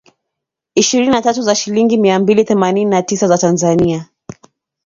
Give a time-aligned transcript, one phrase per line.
[0.75, 4.09] Ishirini na tatu na shilingi mia mbili themanini na tisa za Tanzania.